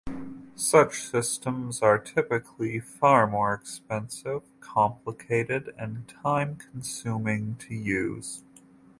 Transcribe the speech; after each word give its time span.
Such 0.55 0.99
systems 1.03 1.83
are 1.83 1.99
typically 1.99 2.79
far 2.79 3.27
more 3.27 3.53
expensive, 3.53 4.41
complicated, 4.59 5.75
and 5.77 6.07
time-consuming 6.07 7.57
to 7.59 7.75
use. 7.75 8.43